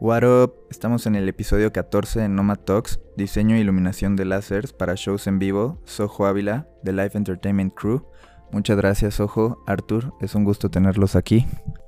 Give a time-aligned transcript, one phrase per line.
[0.00, 0.54] What up?
[0.70, 5.26] Estamos en el episodio 14 de Nomad Talks, diseño e iluminación de láseres para shows
[5.26, 8.06] en vivo, Soho Ávila, de Life Entertainment Crew.
[8.52, 9.60] Muchas gracias, Soho.
[9.66, 11.46] Arthur, es un gusto tenerlos aquí.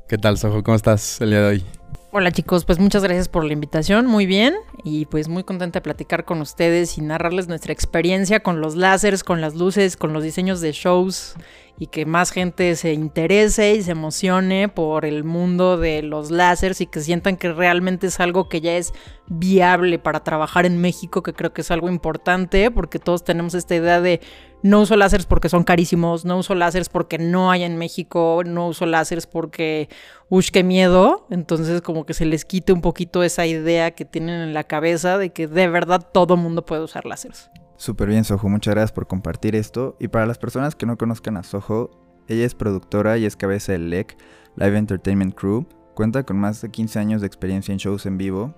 [0.09, 0.65] ¿Qué tal, Soho?
[0.65, 1.80] ¿Cómo estás el día de hoy?
[2.13, 5.83] Hola chicos, pues muchas gracias por la invitación, muy bien, y pues muy contenta de
[5.83, 10.25] platicar con ustedes y narrarles nuestra experiencia con los láseres, con las luces, con los
[10.25, 11.37] diseños de shows
[11.79, 16.83] y que más gente se interese y se emocione por el mundo de los láseres
[16.83, 18.93] y que sientan que realmente es algo que ya es
[19.29, 23.77] viable para trabajar en México, que creo que es algo importante porque todos tenemos esta
[23.77, 24.21] idea de
[24.63, 28.69] no uso láseres porque son carísimos, no uso láseres porque no hay en México, no
[28.69, 29.89] uso láseres porque,
[30.31, 31.27] ush, qué miedo.
[31.29, 35.19] Entonces como que se les quite un poquito esa idea que tienen en la cabeza
[35.19, 37.51] de que de verdad todo mundo puede usar láseres.
[37.77, 38.49] Súper bien, Soho.
[38.49, 39.97] Muchas gracias por compartir esto.
[40.01, 41.91] Y para las personas que no conozcan a Soho,
[42.29, 44.17] ella es productora y es cabeza del LEC,
[44.57, 45.67] Live Entertainment Crew.
[45.95, 48.55] Cuenta con más de 15 años de experiencia en shows en vivo.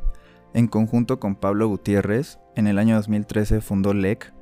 [0.54, 4.32] En conjunto con Pablo Gutiérrez, en el año 2013 fundó LEC,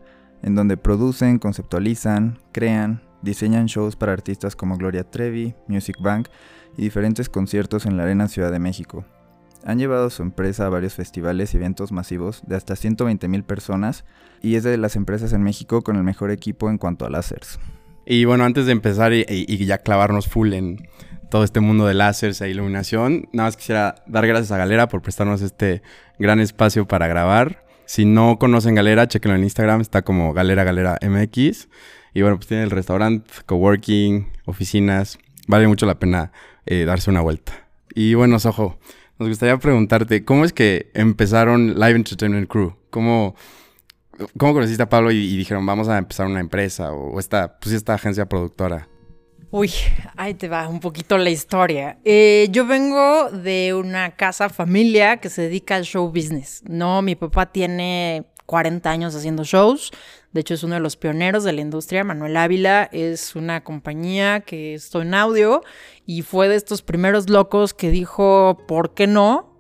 [0.43, 6.29] en donde producen, conceptualizan, crean, diseñan shows para artistas como Gloria Trevi, Music Bank
[6.77, 9.05] y diferentes conciertos en la Arena Ciudad de México.
[9.65, 14.05] Han llevado su empresa a varios festivales y eventos masivos de hasta 120.000 personas
[14.41, 17.59] y es de las empresas en México con el mejor equipo en cuanto a láseres.
[18.07, 20.89] Y bueno, antes de empezar y, ya clavarnos full en
[21.31, 25.03] todo este mundo de láseres e iluminación, nada más quisiera dar gracias a Galera por
[25.03, 25.83] prestarnos este
[26.19, 27.65] gran espacio para grabar.
[27.85, 31.69] Si no conocen Galera, chequenlo en Instagram, está como Galera Galera MX.
[32.15, 35.19] Y bueno, pues tiene el restaurante, coworking, oficinas.
[35.47, 36.33] Vale mucho la pena
[36.67, 37.69] eh, darse una vuelta.
[37.95, 38.79] Y bueno, Sojo,
[39.19, 42.75] nos gustaría preguntarte, ¿cómo es que empezaron Live Entertainment Crew?
[42.91, 43.35] ¿Cómo,
[44.39, 47.95] cómo conociste a Pablo y, dijeron, vamos a empezar una empresa o esta, pues esta
[47.95, 48.89] agencia productora?
[49.51, 49.73] Uy,
[50.17, 51.99] ahí te va un poquito la historia.
[52.05, 56.63] Eh, yo vengo de una casa familia que se dedica al show business.
[56.69, 59.91] No, mi papá tiene 40 años haciendo shows.
[60.33, 62.05] De hecho, es uno de los pioneros de la industria.
[62.05, 65.63] Manuel Ávila es una compañía que estoy en audio
[66.07, 69.51] y fue de estos primeros locos que dijo, ¿por qué no?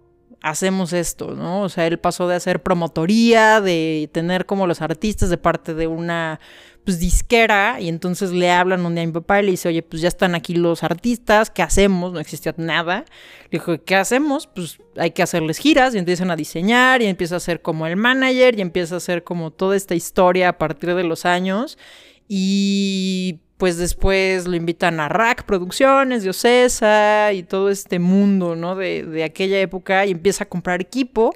[0.42, 1.62] Hacemos esto, ¿no?
[1.62, 5.86] O sea, él pasó de hacer promotoría, de tener como los artistas de parte de
[5.86, 6.40] una
[6.84, 9.82] pues disquera y entonces le hablan un día a mi papá y le dice, oye,
[9.82, 12.12] pues ya están aquí los artistas, ¿qué hacemos?
[12.12, 13.04] No existía nada.
[13.50, 14.46] Le dijo, ¿qué hacemos?
[14.46, 17.96] Pues hay que hacerles giras y empiezan a diseñar y empieza a ser como el
[17.96, 21.78] manager y empieza a hacer como toda esta historia a partir de los años
[22.28, 28.74] y pues después lo invitan a Rack Producciones, de Ocesa y todo este mundo, ¿no?
[28.74, 31.34] De, de aquella época y empieza a comprar equipo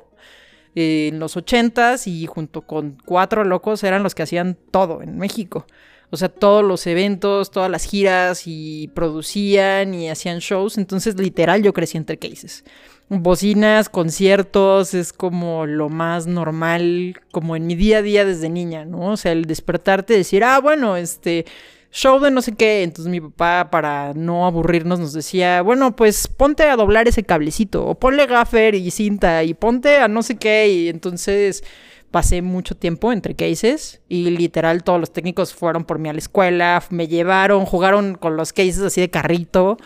[0.75, 5.67] en los ochentas y junto con cuatro locos eran los que hacían todo en México.
[6.11, 10.79] O sea, todos los eventos, todas las giras y producían y hacían shows.
[10.79, 12.65] Entonces, literal, yo crecí entre cases.
[13.09, 18.85] Bocinas, conciertos, es como lo más normal, como en mi día a día desde niña,
[18.85, 19.13] ¿no?
[19.13, 21.47] O sea, el despertarte y decir, ah, bueno, este,
[21.95, 22.83] show de no sé qué.
[22.83, 27.87] Entonces mi papá, para no aburrirnos, nos decía, bueno, pues ponte a doblar ese cablecito,
[27.87, 30.69] o ponle gaffer y cinta, y ponte a no sé qué.
[30.69, 31.65] Y entonces
[32.11, 36.21] pasé mucho tiempo entre cases y literal todos los técnicos fueron por mí a la
[36.21, 39.79] escuela, me llevaron, jugaron con los cases así de carrito.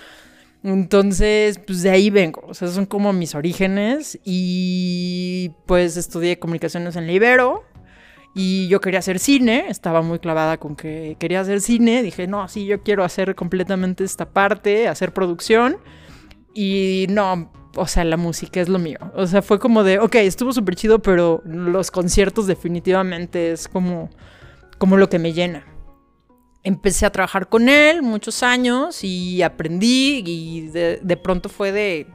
[0.62, 6.96] Entonces, pues de ahí vengo, o sea, son como mis orígenes y pues estudié comunicaciones
[6.96, 7.64] en Libero,
[8.34, 12.03] y yo quería hacer cine, estaba muy clavada con que quería hacer cine.
[12.03, 15.78] Dije, no, sí, yo quiero hacer completamente esta parte, hacer producción.
[16.55, 18.99] Y no, o sea, la música es lo mío.
[19.15, 24.11] O sea, fue como de, ok, estuvo súper chido, pero los conciertos definitivamente es como,
[24.78, 25.65] como lo que me llena.
[26.62, 32.06] Empecé a trabajar con él muchos años y aprendí y de, de pronto fue de,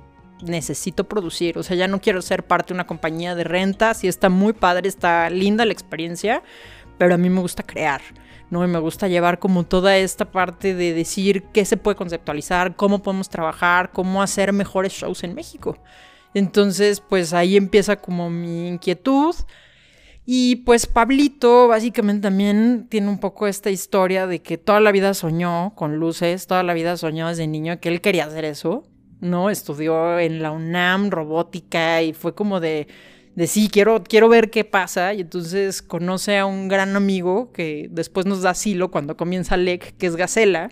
[0.43, 1.57] necesito producir.
[1.57, 4.53] O sea, ya no quiero ser parte de una compañía de rentas y está muy
[4.53, 6.43] padre, está linda la experiencia,
[6.97, 8.01] pero a mí me gusta crear.
[8.49, 8.63] ¿no?
[8.63, 13.01] Y me gusta llevar como toda esta parte de decir qué se puede conceptualizar, cómo
[13.01, 15.77] podemos trabajar, cómo hacer mejores shows en México.
[16.33, 19.35] Entonces, pues ahí empieza como mi inquietud.
[20.25, 25.13] Y pues Pablito básicamente también tiene un poco esta historia de que toda la vida
[25.13, 28.83] soñó con luces, toda la vida soñó desde niño que él quería hacer eso.
[29.23, 29.49] ¿No?
[29.49, 32.87] Estudió en la UNAM robótica y fue como de,
[33.35, 35.13] de sí, quiero, quiero ver qué pasa.
[35.13, 39.97] Y entonces conoce a un gran amigo que después nos da asilo cuando comienza LEC,
[39.97, 40.69] que es Gacela.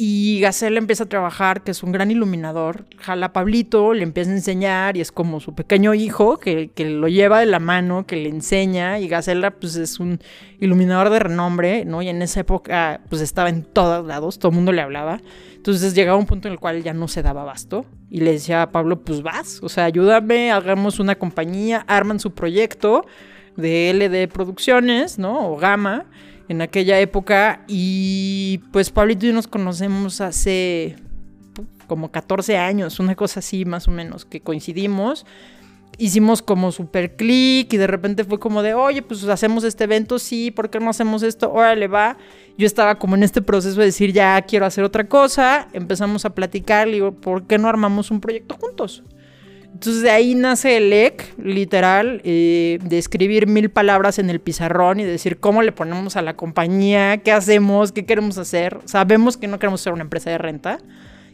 [0.00, 2.84] Y Gacela empieza a trabajar, que es un gran iluminador.
[2.98, 6.84] Jala a Pablito, le empieza a enseñar y es como su pequeño hijo que, que
[6.84, 9.00] lo lleva de la mano, que le enseña.
[9.00, 10.20] Y Gacela, pues es un
[10.60, 12.00] iluminador de renombre, ¿no?
[12.00, 15.20] Y en esa época, pues estaba en todos lados, todo el mundo le hablaba.
[15.56, 17.84] Entonces llegaba un punto en el cual ya no se daba abasto.
[18.08, 22.34] Y le decía a Pablo, pues vas, o sea, ayúdame, hagamos una compañía, arman su
[22.34, 23.04] proyecto
[23.56, 25.50] de LD Producciones, ¿no?
[25.50, 26.06] O Gama
[26.48, 27.64] en aquella época.
[27.68, 30.96] Y pues Pablito y yo nos conocemos hace
[31.86, 35.26] como 14 años, una cosa así más o menos, que coincidimos.
[35.96, 40.20] Hicimos como super clic y de repente fue como de, oye, pues hacemos este evento,
[40.20, 41.50] sí, ¿por qué no hacemos esto?
[41.50, 42.16] Órale, va.
[42.56, 45.66] Yo estaba como en este proceso de decir, ya quiero hacer otra cosa.
[45.72, 49.02] Empezamos a platicar, le digo, ¿por qué no armamos un proyecto juntos?
[49.78, 55.04] Entonces de ahí nace el EC, literal, de escribir mil palabras en el pizarrón y
[55.04, 58.80] decir cómo le ponemos a la compañía, qué hacemos, qué queremos hacer.
[58.86, 60.80] Sabemos que no queremos ser una empresa de renta,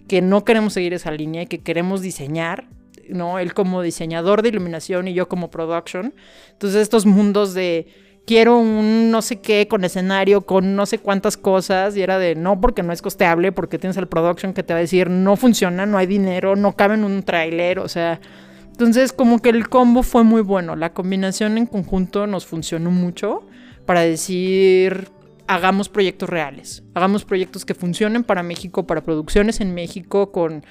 [0.09, 2.69] que no queremos seguir esa línea y que queremos diseñar,
[3.09, 3.39] ¿no?
[3.39, 6.13] Él como diseñador de iluminación y yo como production.
[6.53, 7.87] Entonces estos mundos de
[8.27, 12.35] quiero un no sé qué con escenario, con no sé cuántas cosas, y era de
[12.35, 15.37] no porque no es costeable, porque tienes el production que te va a decir no
[15.37, 18.21] funciona, no hay dinero, no cabe en un trailer, o sea,
[18.67, 23.47] entonces como que el combo fue muy bueno, la combinación en conjunto nos funcionó mucho
[23.87, 25.09] para decir
[25.47, 30.65] hagamos proyectos reales, hagamos proyectos que funcionen para México, para producciones en México, con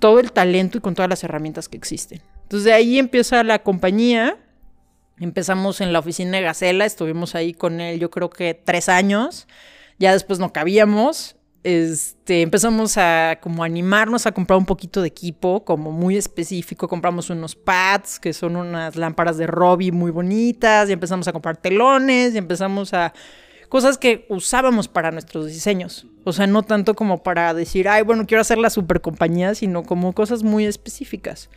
[0.00, 2.20] todo el talento y con todas las herramientas que existen.
[2.42, 4.36] Entonces de ahí empieza la compañía,
[5.20, 9.48] Empezamos en la oficina de Gacela, estuvimos ahí con él yo creo que tres años,
[9.98, 15.64] ya después no cabíamos, este, empezamos a como animarnos a comprar un poquito de equipo,
[15.64, 20.92] como muy específico, compramos unos pads, que son unas lámparas de Robbie muy bonitas, y
[20.92, 23.12] empezamos a comprar telones, y empezamos a
[23.68, 26.06] cosas que usábamos para nuestros diseños.
[26.24, 29.82] O sea, no tanto como para decir, ay, bueno, quiero hacer la super compañía, sino
[29.82, 31.50] como cosas muy específicas.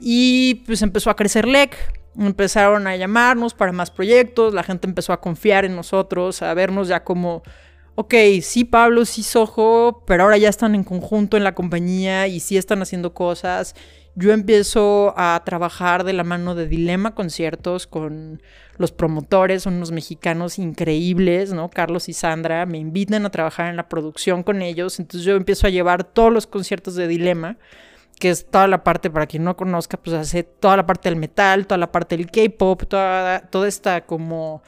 [0.00, 1.76] Y pues empezó a crecer LEC,
[2.26, 6.88] empezaron a llamarnos para más proyectos, la gente empezó a confiar en nosotros, a vernos
[6.88, 7.42] ya como,
[7.94, 12.40] ok, sí Pablo, sí Sojo, pero ahora ya están en conjunto en la compañía y
[12.40, 13.74] sí están haciendo cosas.
[14.14, 18.42] Yo empiezo a trabajar de la mano de Dilema Conciertos con
[18.76, 21.70] los promotores, son unos mexicanos increíbles, ¿no?
[21.70, 25.68] Carlos y Sandra me invitan a trabajar en la producción con ellos, entonces yo empiezo
[25.68, 27.58] a llevar todos los conciertos de Dilema
[28.18, 31.18] que es toda la parte, para quien no conozca, pues hace toda la parte del
[31.18, 34.62] metal, toda la parte del K-pop, toda, toda esta como,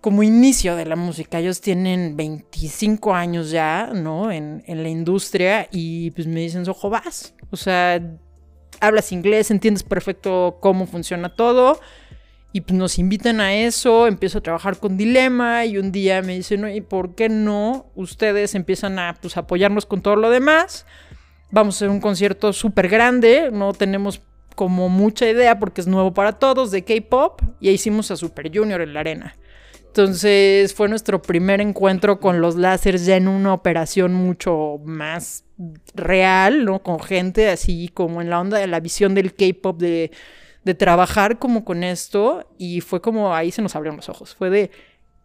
[0.00, 1.38] como inicio de la música.
[1.38, 4.30] Ellos tienen 25 años ya, ¿no?
[4.30, 7.34] En, en la industria y pues me dicen, ojo, vas.
[7.50, 8.00] O sea,
[8.80, 11.80] hablas inglés, entiendes perfecto cómo funciona todo.
[12.52, 16.34] Y pues nos invitan a eso, empiezo a trabajar con Dilema y un día me
[16.34, 20.84] dicen, ¿y por qué no ustedes empiezan a pues, apoyarnos con todo lo demás?
[21.50, 24.22] Vamos a hacer un concierto súper grande, no tenemos
[24.54, 28.80] como mucha idea porque es nuevo para todos de K-Pop y hicimos a Super Junior
[28.80, 29.34] en la arena.
[29.86, 35.44] Entonces fue nuestro primer encuentro con los láseres ya en una operación mucho más
[35.94, 36.82] real, ¿no?
[36.82, 40.12] Con gente así como en la onda de la visión del K-Pop, de,
[40.64, 44.36] de trabajar como con esto y fue como ahí se nos abrieron los ojos.
[44.36, 44.70] Fue de,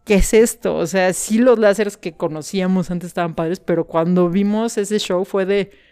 [0.04, 0.76] ¿qué es esto?
[0.76, 5.26] O sea, sí los láseres que conocíamos antes estaban padres, pero cuando vimos ese show
[5.26, 5.85] fue de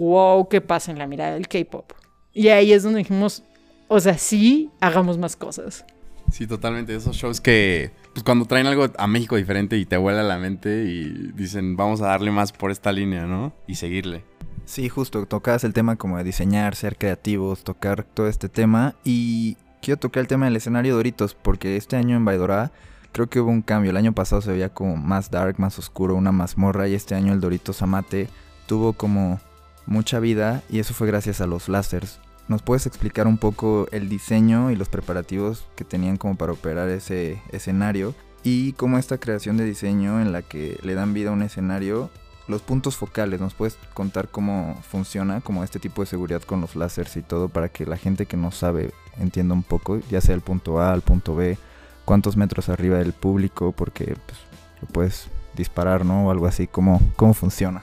[0.00, 1.92] wow, ¿qué pasa en la mirada del K-pop?
[2.32, 3.42] Y ahí es donde dijimos,
[3.88, 5.84] o sea, sí, hagamos más cosas.
[6.32, 6.94] Sí, totalmente.
[6.94, 10.84] Esos shows que, pues cuando traen algo a México diferente y te vuela la mente
[10.84, 13.52] y dicen, vamos a darle más por esta línea, ¿no?
[13.66, 14.24] Y seguirle.
[14.64, 18.94] Sí, justo, tocas el tema como de diseñar, ser creativos, tocar todo este tema.
[19.04, 22.72] Y quiero tocar el tema del escenario Doritos, porque este año en Baidora
[23.12, 23.90] creo que hubo un cambio.
[23.90, 27.34] El año pasado se veía como más dark, más oscuro, una mazmorra, y este año
[27.34, 28.28] el Doritos Amate
[28.66, 29.40] tuvo como
[29.86, 32.18] mucha vida y eso fue gracias a los láseres.
[32.48, 36.88] ¿Nos puedes explicar un poco el diseño y los preparativos que tenían como para operar
[36.88, 38.14] ese escenario?
[38.42, 42.10] Y cómo esta creación de diseño en la que le dan vida a un escenario,
[42.48, 46.74] los puntos focales, ¿nos puedes contar cómo funciona como este tipo de seguridad con los
[46.74, 50.34] láseres y todo para que la gente que no sabe entienda un poco, ya sea
[50.34, 51.58] el punto A, al punto B,
[52.04, 54.38] cuántos metros arriba del público, porque pues,
[54.82, 56.26] lo puedes disparar, ¿no?
[56.26, 57.82] O algo así, cómo, cómo funciona.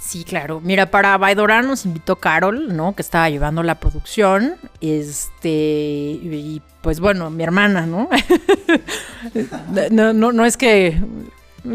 [0.00, 0.60] Sí, claro.
[0.60, 2.96] Mira, para Baidora nos invitó Carol, ¿no?
[2.96, 4.54] Que estaba llevando la producción.
[4.80, 5.50] Este.
[5.50, 8.08] Y pues bueno, mi hermana, ¿no?
[9.90, 10.98] no, no, no es que,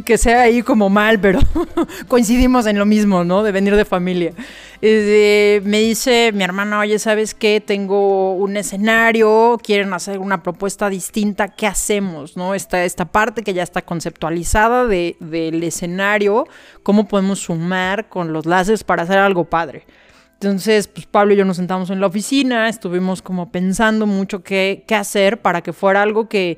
[0.03, 1.39] que sea ahí como mal, pero
[2.07, 3.43] coincidimos en lo mismo, ¿no?
[3.43, 4.33] De venir de familia.
[4.81, 7.61] Eh, me dice mi hermana, oye, ¿sabes qué?
[7.61, 12.35] Tengo un escenario, quieren hacer una propuesta distinta, ¿qué hacemos?
[12.35, 12.55] ¿No?
[12.55, 16.47] Esta, esta parte que ya está conceptualizada de, del escenario,
[16.83, 19.85] ¿cómo podemos sumar con los láseres para hacer algo padre?
[20.33, 24.83] Entonces, pues Pablo y yo nos sentamos en la oficina, estuvimos como pensando mucho qué,
[24.85, 26.57] qué hacer para que fuera algo que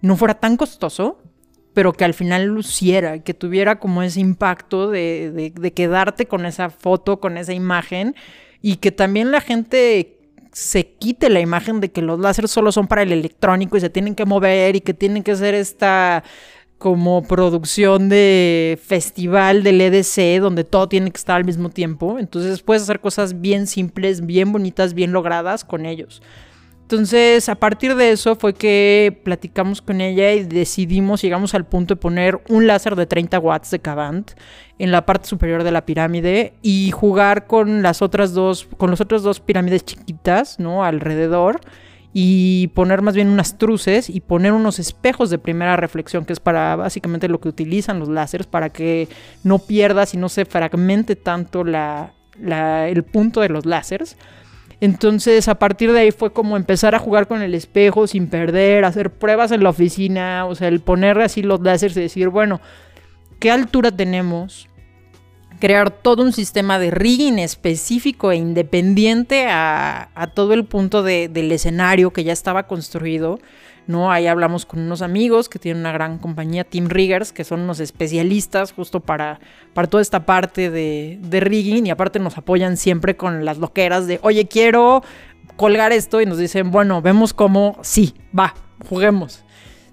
[0.00, 1.18] no fuera tan costoso,
[1.72, 6.70] pero que al final luciera, que tuviera como ese impacto de, de, quedarte con esa
[6.70, 8.14] foto, con esa imagen,
[8.60, 10.18] y que también la gente
[10.52, 13.90] se quite la imagen de que los láseres solo son para el electrónico y se
[13.90, 16.24] tienen que mover y que tienen que ser esta
[16.76, 22.18] como producción de festival del EDC donde todo tiene que estar al mismo tiempo.
[22.18, 26.22] Entonces puedes hacer cosas bien simples, bien bonitas, bien logradas con ellos.
[26.90, 31.94] Entonces, a partir de eso fue que platicamos con ella y decidimos, llegamos al punto
[31.94, 34.32] de poner un láser de 30 watts de Cavant
[34.76, 39.00] en la parte superior de la pirámide y jugar con las otras dos, con las
[39.00, 40.82] otras dos pirámides chiquitas, ¿no?
[40.82, 41.60] Alrededor
[42.12, 46.40] y poner más bien unas truces y poner unos espejos de primera reflexión, que es
[46.40, 49.06] para básicamente lo que utilizan los láseres, para que
[49.44, 54.16] no pierdas y no se fragmente tanto la, el punto de los láseres.
[54.80, 58.84] Entonces, a partir de ahí fue como empezar a jugar con el espejo sin perder,
[58.84, 62.60] hacer pruebas en la oficina, o sea, el poner así los láseres y decir, bueno,
[63.38, 64.68] ¿qué altura tenemos?
[65.60, 72.12] Crear todo un sistema de rigging específico e independiente a, todo el punto del escenario
[72.12, 73.38] que ya estaba construido
[73.86, 74.10] ¿no?
[74.10, 77.80] Ahí hablamos con unos amigos que tienen una gran compañía, Team Riggers, que son unos
[77.80, 79.40] especialistas justo para,
[79.74, 84.06] para toda esta parte de, de rigging y aparte nos apoyan siempre con las loqueras
[84.06, 85.02] de, oye, quiero
[85.56, 88.54] colgar esto y nos dicen, bueno, vemos cómo, sí, va,
[88.88, 89.44] juguemos.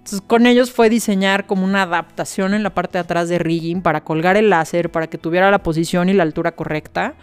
[0.07, 3.81] Entonces con ellos fue diseñar como una adaptación en la parte de atrás de rigging
[3.81, 7.15] para colgar el láser, para que tuviera la posición y la altura correcta.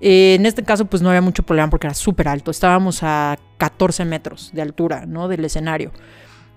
[0.00, 3.38] Eh, en este caso pues no había mucho problema porque era súper alto, estábamos a
[3.58, 5.28] 14 metros de altura, ¿no?
[5.28, 5.92] Del escenario.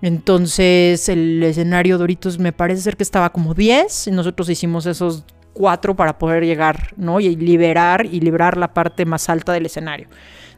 [0.01, 5.25] Entonces el escenario Doritos me parece ser que estaba como 10 y nosotros hicimos esos
[5.53, 7.19] 4 para poder llegar, ¿no?
[7.19, 10.08] Y liberar y librar la parte más alta del escenario.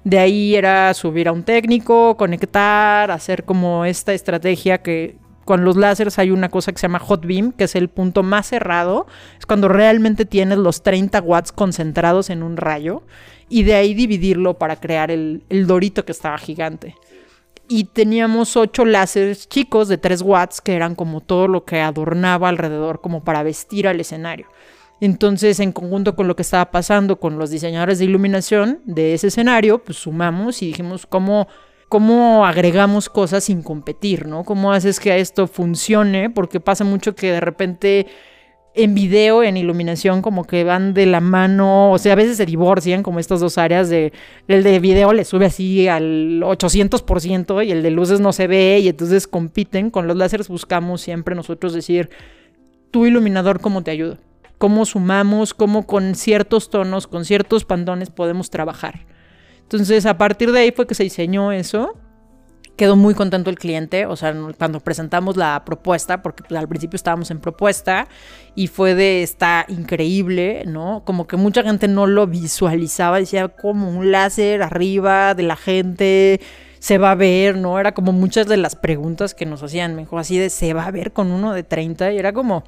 [0.03, 5.75] De ahí era subir a un técnico, conectar, hacer como esta estrategia que con los
[5.75, 9.07] láseres hay una cosa que se llama hot beam, que es el punto más cerrado.
[9.37, 13.03] Es cuando realmente tienes los 30 watts concentrados en un rayo
[13.49, 16.95] y de ahí dividirlo para crear el, el dorito que estaba gigante
[17.73, 22.49] y teníamos ocho láseres chicos de 3 watts que eran como todo lo que adornaba
[22.49, 24.47] alrededor como para vestir al escenario.
[24.99, 29.27] Entonces, en conjunto con lo que estaba pasando con los diseñadores de iluminación de ese
[29.27, 31.47] escenario, pues sumamos y dijimos cómo,
[31.91, 34.45] cómo agregamos cosas sin competir, ¿no?
[34.45, 36.29] ¿Cómo haces que esto funcione?
[36.29, 38.07] Porque pasa mucho que de repente
[38.73, 42.45] en video, en iluminación, como que van de la mano, o sea, a veces se
[42.45, 44.13] divorcian como estas dos áreas de,
[44.47, 48.79] el de video le sube así al 800% y el de luces no se ve
[48.79, 49.91] y entonces compiten.
[49.91, 52.09] Con los láseres buscamos siempre nosotros decir,
[52.89, 54.17] tu iluminador, ¿cómo te ayuda?
[54.57, 55.53] ¿Cómo sumamos?
[55.53, 59.05] ¿Cómo con ciertos tonos, con ciertos pandones podemos trabajar?
[59.71, 61.93] Entonces, a partir de ahí fue que se diseñó eso
[62.81, 66.95] quedó muy contento el cliente, o sea, cuando presentamos la propuesta, porque pues, al principio
[66.95, 68.07] estábamos en propuesta
[68.55, 71.03] y fue de está increíble, ¿no?
[71.05, 76.41] Como que mucha gente no lo visualizaba, decía como un láser arriba de la gente,
[76.79, 77.79] se va a ver, ¿no?
[77.79, 80.85] Era como muchas de las preguntas que nos hacían, me dijo así de se va
[80.85, 82.63] a ver con uno de 30 y era como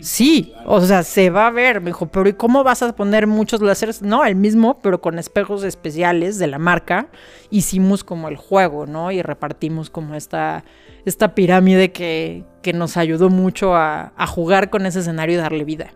[0.00, 3.26] Sí, o sea, se va a ver, me dijo, pero ¿y cómo vas a poner
[3.26, 4.02] muchos láseres?
[4.02, 7.08] No, el mismo, pero con espejos especiales de la marca.
[7.50, 9.12] Hicimos como el juego, ¿no?
[9.12, 10.64] Y repartimos como esta,
[11.04, 15.64] esta pirámide que, que nos ayudó mucho a, a jugar con ese escenario y darle
[15.64, 15.92] vida.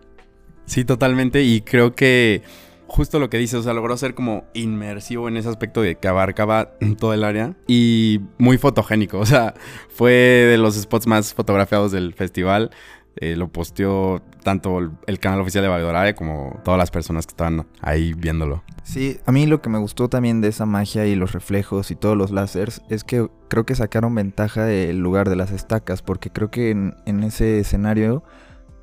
[0.65, 1.43] Sí, totalmente.
[1.43, 2.43] Y creo que
[2.87, 6.07] justo lo que dices, o sea, logró ser como inmersivo en ese aspecto de que
[6.07, 9.53] abarcaba todo el área y muy fotogénico, o sea,
[9.89, 12.71] fue de los spots más fotografiados del festival.
[13.17, 17.65] Eh, lo posteó tanto el, canal oficial de Valladolid como todas las personas que estaban
[17.79, 18.61] ahí viéndolo.
[18.83, 21.95] Sí, a mí lo que me gustó también de esa magia y los reflejos y
[21.95, 26.29] todos los láseres es que creo que sacaron ventaja del lugar de las estacas, porque
[26.29, 28.23] creo que en, ese escenario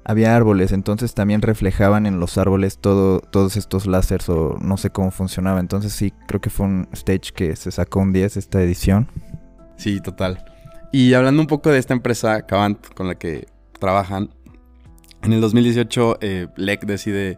[0.03, 4.89] había árboles, entonces también reflejaban en los árboles todo, todos estos láseres o no sé
[4.89, 5.61] cómo funcionaba.
[5.61, 9.09] Entonces sí, creo que fue un stage que se sacó un 10 esta edición.
[9.77, 10.43] Sí, total.
[10.91, 13.52] Y hablando un poco de esta empresa, Cavant, con la que
[13.83, 14.31] trabajan.
[15.25, 16.47] En el 2018, eh,
[16.87, 17.37] decide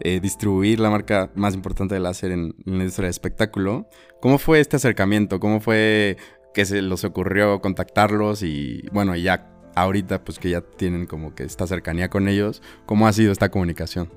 [0.00, 3.86] eh, distribuir la marca más importante de láser en, en, la industria de espectáculo.
[4.22, 5.40] ¿Cómo fue este acercamiento?
[5.40, 6.16] ¿Cómo fue
[6.54, 8.42] que se les ocurrió contactarlos?
[8.42, 13.06] Y bueno, ya ahorita pues que ya tienen como que esta cercanía con ellos, ¿cómo
[13.06, 14.10] ha sido esta comunicación?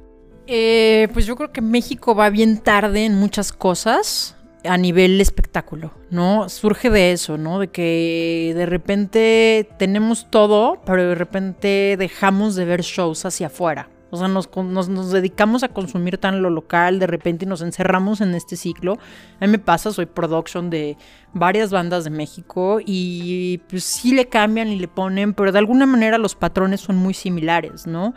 [0.47, 5.93] Eh, pues yo creo que México va bien tarde en muchas cosas a nivel espectáculo,
[6.09, 6.49] ¿no?
[6.49, 7.59] Surge de eso, ¿no?
[7.59, 13.89] De que de repente tenemos todo, pero de repente dejamos de ver shows hacia afuera.
[14.09, 18.33] O sea, nos, nos, dedicamos a consumir tan lo local, de repente nos encerramos en
[18.35, 18.97] este ciclo.
[19.41, 20.95] A mí me pasa, soy production de
[21.33, 25.85] varias bandas de México y pues sí le cambian y le ponen, pero de alguna
[25.85, 28.13] manera los patrones son muy similares, ¿no?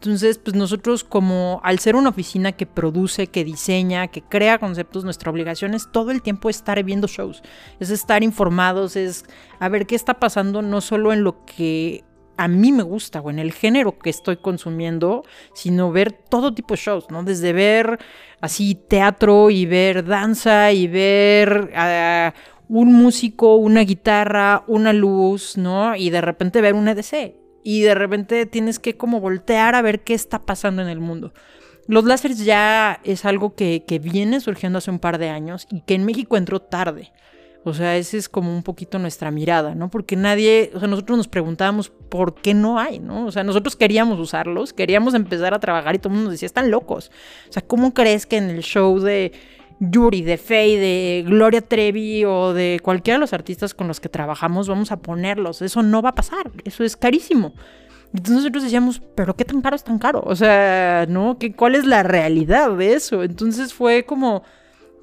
[0.00, 5.04] Entonces, pues nosotros como al ser una oficina que produce, que diseña, que crea conceptos,
[5.04, 7.42] nuestra obligación es todo el tiempo estar viendo shows,
[7.80, 9.26] es estar informados, es
[9.58, 12.02] a ver qué está pasando no solo en lo que
[12.38, 16.72] a mí me gusta o en el género que estoy consumiendo, sino ver todo tipo
[16.72, 17.22] de shows, ¿no?
[17.22, 17.98] Desde ver
[18.40, 22.32] así teatro y ver danza y ver a
[22.70, 25.94] un músico, una guitarra, una luz, ¿no?
[25.94, 30.00] Y de repente ver un EDC y de repente tienes que como voltear a ver
[30.00, 31.32] qué está pasando en el mundo.
[31.86, 35.94] Los láseres ya es algo que, viene surgiendo hace un par de años y que
[35.94, 37.12] en México entró tarde.
[37.64, 39.90] O sea, esa es como un poquito nuestra mirada, ¿no?
[39.90, 43.26] Porque nadie, o sea, nosotros nos preguntábamos por qué no hay, ¿no?
[43.26, 46.46] O sea, nosotros queríamos usarlos, queríamos empezar a trabajar y todo el mundo nos decía,
[46.46, 47.10] están locos.
[47.48, 49.32] O sea, ¿cómo crees que en el show de
[49.80, 54.10] Yuri, de Faye, de Gloria Trevi o de cualquiera de los artistas con los que
[54.10, 55.62] trabajamos, vamos a ponerlos.
[55.62, 57.54] Eso no va a pasar, eso es carísimo.
[58.12, 60.22] Entonces nosotros decíamos, pero ¿qué tan caro es tan caro?
[60.24, 61.38] O sea, ¿no?
[61.38, 63.22] ¿Qué, ¿Cuál es la realidad de eso?
[63.22, 64.42] Entonces fue como,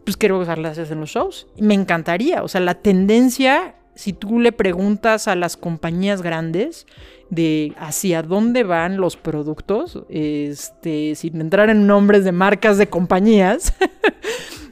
[0.03, 1.48] pues quiero usarlas en los shows.
[1.57, 6.86] Me encantaría, o sea, la tendencia, si tú le preguntas a las compañías grandes
[7.29, 13.74] de hacia dónde van los productos, este, sin entrar en nombres de marcas de compañías,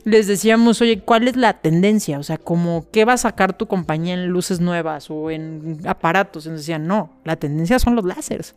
[0.05, 2.19] les decíamos, oye, ¿cuál es la tendencia?
[2.19, 6.45] O sea, como, ¿qué va a sacar tu compañía en luces nuevas o en aparatos?
[6.45, 8.55] Y nos decían, no, la tendencia son los láseres.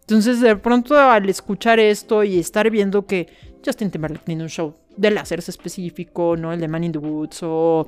[0.00, 3.28] Entonces, de pronto, al escuchar esto y estar viendo que
[3.64, 6.52] Justin Timberlake tiene un show de láseres específico, ¿no?
[6.52, 7.86] El de Man in the Woods o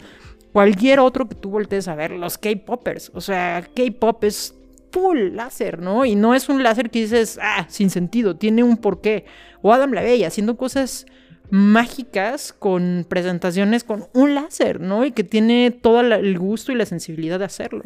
[0.52, 3.11] cualquier otro que tú voltees a ver, los K-Poppers.
[3.14, 4.55] O sea, K-Pop es
[4.93, 6.05] full láser, ¿no?
[6.05, 9.25] Y no es un láser que dices, ah, sin sentido, tiene un porqué.
[9.62, 11.07] O Adam Levey haciendo cosas
[11.50, 15.04] mágicas con presentaciones con un láser, ¿no?
[15.04, 17.83] Y que tiene todo el gusto y la sensibilidad de hacerlo.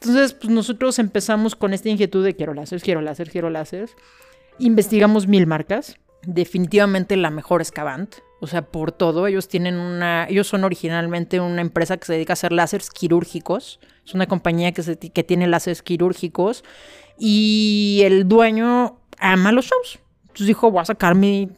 [0.00, 3.88] Entonces, pues nosotros empezamos con esta inquietud de quiero láser, quiero láser, quiero láser.
[4.58, 5.96] Investigamos mil marcas.
[6.24, 8.16] Definitivamente la mejor es Cavant.
[8.40, 9.28] O sea, por todo.
[9.28, 10.26] Ellos tienen una.
[10.28, 13.78] Ellos son originalmente una empresa que se dedica a hacer láseres quirúrgicos.
[14.04, 14.82] Es una compañía que,
[15.12, 16.64] que tiene láseres quirúrgicos.
[17.18, 20.00] Y el dueño ama los shows.
[20.22, 21.48] Entonces dijo, voy a sacar mi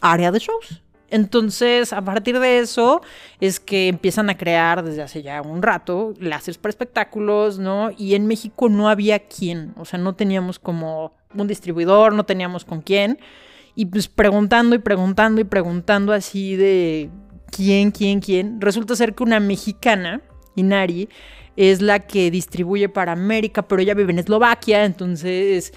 [0.00, 0.83] área de shows.
[1.14, 3.00] Entonces, a partir de eso,
[3.38, 7.92] es que empiezan a crear desde hace ya un rato láseres para espectáculos, ¿no?
[7.96, 12.64] Y en México no había quién, o sea, no teníamos como un distribuidor, no teníamos
[12.64, 13.20] con quién.
[13.76, 17.10] Y pues preguntando y preguntando y preguntando así de
[17.48, 18.60] quién, quién, quién.
[18.60, 20.20] Resulta ser que una mexicana,
[20.56, 21.08] Inari,
[21.54, 25.72] es la que distribuye para América, pero ella vive en Eslovaquia, entonces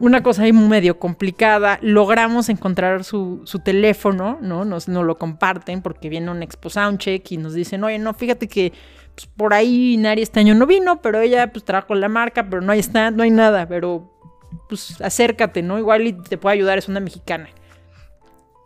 [0.00, 1.78] una cosa ahí medio complicada.
[1.82, 4.64] Logramos encontrar su, teléfono, ¿no?
[4.64, 8.72] Nos, lo comparten porque viene un expo soundcheck y nos dicen, oye, no, fíjate que
[9.14, 12.48] pues, por ahí Nari este año no vino, pero ella pues trabajó en la marca,
[12.48, 12.80] pero no hay
[13.12, 14.10] no hay nada, pero
[14.68, 15.78] pues acércate, ¿no?
[15.78, 17.50] Igual y te puede ayudar, es una mexicana.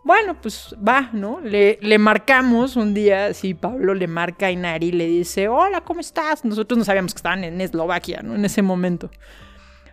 [0.05, 1.41] Bueno, pues va, ¿no?
[1.41, 5.81] Le, le marcamos un día, sí, Pablo le marca a Inari y le dice, hola,
[5.81, 6.45] ¿cómo estás?
[6.45, 8.35] Nosotros no sabíamos que estaban en Eslovaquia, ¿no?
[8.35, 9.11] En ese momento.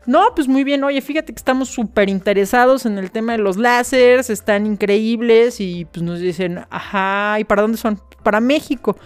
[0.08, 3.58] No, pues muy bien, oye, fíjate que estamos súper interesados en el tema de los
[3.58, 8.02] láseres, están increíbles y pues nos dicen, ajá, ¿y para dónde son?
[8.24, 8.98] Para México.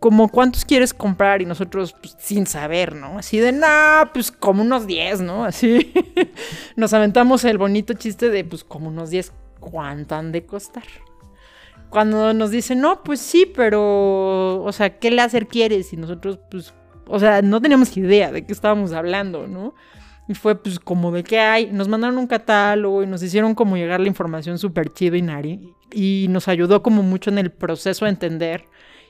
[0.00, 3.18] Como cuántos quieres comprar y nosotros pues, sin saber, ¿no?
[3.18, 3.66] Así de, no,
[4.14, 5.44] pues como unos 10, ¿no?
[5.44, 5.92] Así
[6.76, 10.84] nos aventamos el bonito chiste de, pues como unos 10, ¿cuánto han de costar?
[11.90, 15.92] Cuando nos dicen, no, pues sí, pero, o sea, ¿qué láser quieres?
[15.92, 16.72] Y nosotros, pues,
[17.06, 19.74] o sea, no teníamos idea de qué estábamos hablando, ¿no?
[20.28, 21.70] Y fue pues como de qué hay.
[21.72, 25.74] Nos mandaron un catálogo y nos hicieron como llegar la información súper chido y nari.
[25.90, 28.64] Y nos ayudó como mucho en el proceso a entender.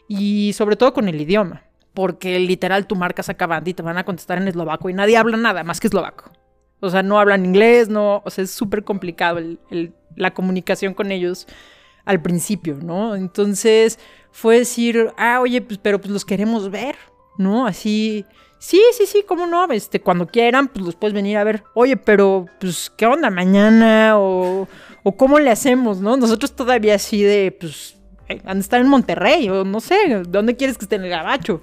[0.06, 1.64] Y sobre todo con el idioma.
[1.92, 5.36] Porque literal tu marca saca y te van a contestar en eslovaco y nadie habla
[5.36, 6.30] nada más que eslovaco.
[6.80, 8.22] O sea, no hablan inglés, no.
[8.24, 9.40] O sea, es súper complicado
[10.14, 11.48] la comunicación con ellos
[12.04, 13.16] al principio, ¿no?
[13.16, 13.98] Entonces
[14.30, 16.96] fue decir, ah, oye, pues, pero pues los queremos ver,
[17.36, 17.66] ¿no?
[17.66, 18.24] Así
[18.58, 21.62] Sí, sí, sí, cómo no, este, cuando quieran, pues los puedes venir a ver.
[21.74, 24.18] Oye, pero, pues, ¿qué onda mañana?
[24.18, 24.66] O,
[25.04, 26.16] o cómo le hacemos, ¿no?
[26.16, 27.96] Nosotros todavía así de, pues,
[28.28, 31.10] eh, han de estar en Monterrey, o no sé, ¿dónde quieres que esté en el
[31.10, 31.62] gabacho?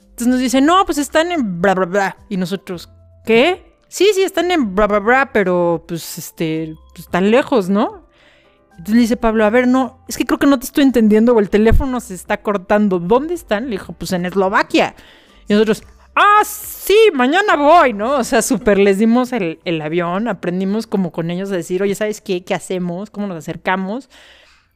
[0.00, 2.16] Entonces nos dicen, no, pues están en bla, bla, bla.
[2.28, 2.90] Y nosotros,
[3.24, 3.74] ¿qué?
[3.88, 8.06] Sí, sí, están en bla, bla, bla, pero, pues, este, pues, están lejos, ¿no?
[8.72, 11.34] Entonces le dice Pablo, a ver, no, es que creo que no te estoy entendiendo
[11.34, 13.00] o el teléfono se está cortando.
[13.00, 13.64] ¿Dónde están?
[13.64, 14.94] Le dijo, pues en Eslovaquia.
[15.48, 15.82] Y nosotros,
[16.18, 18.16] ah, sí, mañana voy, ¿no?
[18.16, 22.20] O sea, súper les dimos el, avión, aprendimos como con ellos a decir, oye, ¿sabes
[22.20, 22.44] qué?
[22.44, 23.10] ¿Qué hacemos?
[23.10, 24.10] ¿Cómo nos acercamos?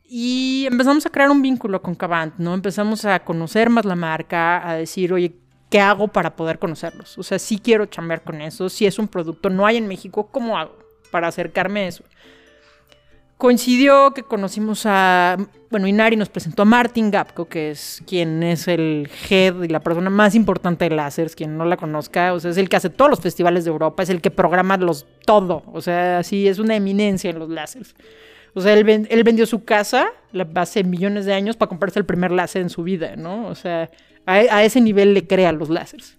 [0.04, 2.54] Y empezamos a crear un vínculo con Cavant, ¿no?
[2.54, 5.34] Empezamos a conocer más la marca, a decir, oye,
[5.70, 7.18] ¿qué hago para poder conocerlos?
[7.18, 10.28] O sea, sí quiero chambear con eso, si es un producto, no hay en México,
[10.30, 10.76] ¿cómo hago
[11.10, 12.04] para acercarme a eso?
[13.36, 15.36] Coincidió que conocimos a,
[15.70, 19.80] bueno, Inari nos presentó a Martin Gapko, que es quien es el head y la
[19.80, 22.88] persona más importante de Lásers, quien no la conozca, o sea, es el que hace
[22.90, 26.60] todos los festivales de Europa, es el que programa los todo, o sea, sí, es
[26.60, 27.96] una eminencia en los láseres.
[28.54, 28.84] O sea, él,
[29.24, 30.10] vendió su casa
[30.54, 33.46] hace millones de años para comprarse el primer láser en su vida, ¿no?
[33.48, 33.90] O sea,
[34.26, 36.16] a, a ese nivel le crea los láseres.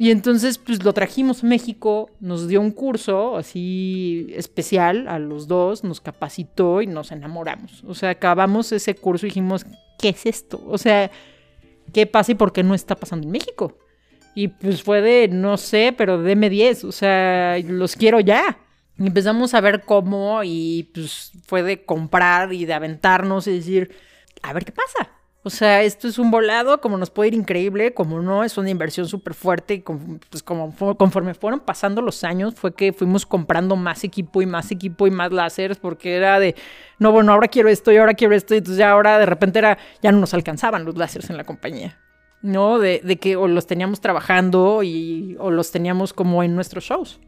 [0.00, 5.48] Y entonces, pues lo trajimos a México, nos dio un curso así especial a los
[5.48, 7.82] dos, nos capacitó y nos enamoramos.
[7.84, 9.66] O sea, acabamos ese curso y dijimos,
[9.98, 10.62] ¿qué es esto?
[10.68, 11.10] O sea,
[11.92, 13.76] ¿qué pasa y por qué no está pasando en México?
[14.36, 18.56] Y pues fue de, no sé, pero deme 10, o sea, los quiero ya.
[18.98, 23.90] Y empezamos a ver cómo y pues fue de comprar y de aventarnos y decir,
[24.42, 25.10] a ver qué pasa.
[25.44, 28.70] O sea, esto es un volado, como nos puede ir increíble, como no, es una
[28.70, 29.74] inversión súper fuerte.
[29.74, 29.84] Y
[30.28, 34.72] pues como conforme fueron pasando los años, fue que fuimos comprando más equipo y más
[34.72, 36.56] equipo y más láseres, porque era de,
[36.98, 38.54] no, bueno, ahora quiero esto y ahora quiero esto.
[38.54, 41.44] Y entonces ya ahora de repente era, ya no nos alcanzaban los láseres en la
[41.44, 41.98] compañía.
[42.42, 42.78] ¿No?
[42.78, 47.20] De, de que o los teníamos trabajando y, o los teníamos como en nuestros shows.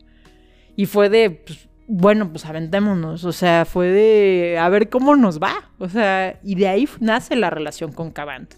[0.76, 3.24] Y fue de, pues, bueno, pues aventémonos.
[3.24, 5.70] O sea, fue de a ver cómo nos va.
[5.78, 8.54] O sea, y de ahí nace la relación con Cavant.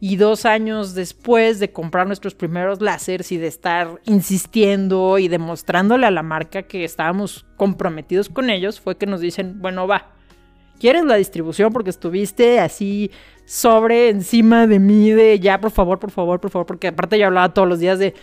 [0.00, 6.06] Y dos años después de comprar nuestros primeros láseres y de estar insistiendo y demostrándole
[6.06, 10.10] a la marca que estábamos comprometidos con ellos, fue que nos dicen, bueno, va,
[10.80, 11.72] ¿quieres la distribución?
[11.72, 13.12] Porque estuviste así
[13.44, 17.26] sobre encima de mí de ya, por favor, por favor, por favor, porque aparte yo
[17.26, 18.14] hablaba todos los días de,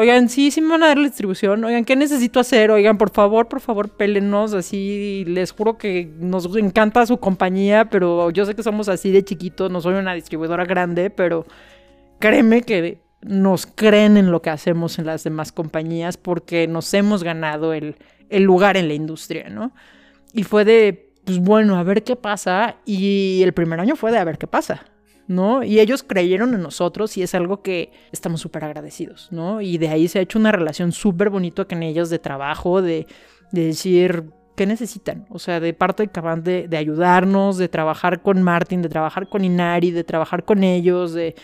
[0.00, 1.64] Oigan, sí, sí me van a dar la distribución.
[1.64, 2.70] Oigan, ¿qué necesito hacer?
[2.70, 4.54] Oigan, por favor, por favor, pélenos.
[4.54, 9.24] Así, les juro que nos encanta su compañía, pero yo sé que somos así de
[9.24, 9.72] chiquitos.
[9.72, 11.46] No soy una distribuidora grande, pero
[12.20, 17.24] créeme que nos creen en lo que hacemos en las demás compañías porque nos hemos
[17.24, 17.96] ganado el,
[18.30, 19.72] lugar en la industria, ¿no?
[20.32, 22.76] Y fue de, pues bueno, a ver qué pasa.
[22.84, 24.84] Y el primer año fue de a ver qué pasa.
[25.28, 25.62] ¿No?
[25.62, 29.60] Y ellos creyeron en nosotros y es algo que estamos súper agradecidos, ¿no?
[29.60, 33.06] Y de ahí se ha hecho una relación súper bonita con ellos de trabajo, de,
[33.52, 34.24] decir,
[34.56, 35.26] ¿qué necesitan?
[35.30, 39.28] O sea, de parte de Caban de, de, ayudarnos, de trabajar con Martin, de trabajar
[39.28, 41.34] con Inari, de trabajar con ellos, de,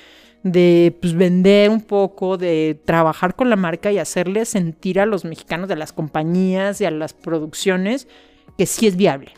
[0.43, 5.25] de pues, vender un poco, de trabajar con la marca y hacerle sentir a los
[5.25, 8.09] mexicanos, de las compañías y a las producciones
[8.57, 9.33] que sí es viable,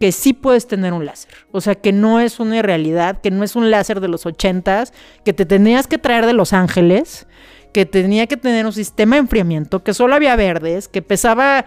[0.00, 1.30] que sí puedes tener un láser.
[1.52, 4.94] O sea, que no es una realidad, que no es un láser de los ochentas,
[5.26, 7.26] que te tenías que traer de Los Ángeles,
[7.74, 11.66] que tenía que tener un sistema de enfriamiento, que solo había verdes, que pesaba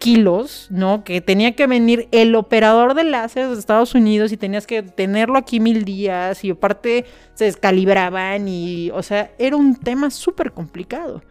[0.00, 1.04] kilos, ¿no?
[1.04, 5.38] Que tenía que venir el operador de láser de Estados Unidos y tenías que tenerlo
[5.38, 7.04] aquí mil días y aparte
[7.34, 11.22] se descalibraban y, o sea, era un tema súper complicado.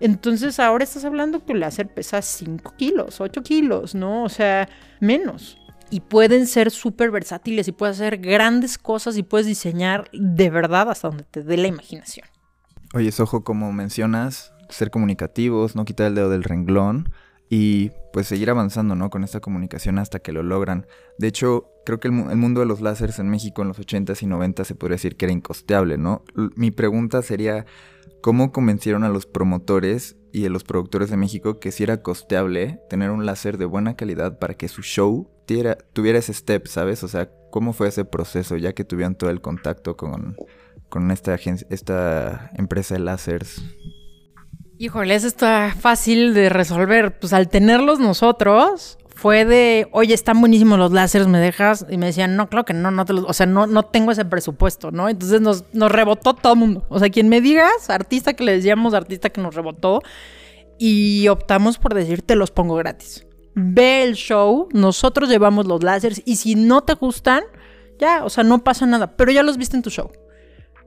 [0.00, 4.24] Entonces ahora estás hablando que el láser pesa 5 kilos, 8 kilos, ¿no?
[4.24, 5.56] O sea, menos
[5.90, 10.90] y pueden ser súper versátiles y puedes hacer grandes cosas y puedes diseñar de verdad
[10.90, 12.26] hasta donde te dé la imaginación.
[12.94, 17.12] Oye, ojo, como mencionas, ser comunicativos, no quitar el dedo del renglón
[17.48, 19.10] y pues seguir avanzando, ¿no?
[19.10, 20.86] Con esta comunicación hasta que lo logran.
[21.18, 24.26] De hecho, creo que el, mundo de los láseres en México en los 80s y
[24.26, 26.22] 90s se podría decir que era incosteable, ¿no?
[26.56, 27.66] mi pregunta sería,
[28.22, 32.80] ¿cómo convencieron a los promotores y a los productores de México que si era costeable
[32.88, 37.04] tener un láser de buena calidad para que su show tuviera, ese step, ¿sabes?
[37.04, 40.36] O sea, ¿cómo fue ese proceso ya que tuvieron todo el contacto con,
[40.88, 41.36] con esta,
[41.70, 43.62] esta empresa de láseres?
[44.78, 47.18] Híjole, eso está fácil de resolver.
[47.18, 51.86] Pues al tenerlos nosotros, fue de, oye, están buenísimos los láseres, ¿me dejas?
[51.88, 54.10] Y me decían, no, claro que no, no te los, o sea, no, no tengo
[54.12, 55.08] ese presupuesto, ¿no?
[55.08, 56.84] Entonces nos, nos rebotó todo el mundo.
[56.88, 60.02] O sea, quien me digas, artista que le decíamos, artista que nos rebotó,
[60.78, 66.22] y optamos por decir, te los pongo gratis ve el show, nosotros llevamos los láseres
[66.24, 67.42] y si no te gustan,
[67.98, 70.10] ya, o sea, no pasa nada, pero ya los viste en tu show.